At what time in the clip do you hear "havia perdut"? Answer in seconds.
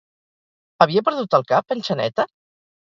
0.85-1.39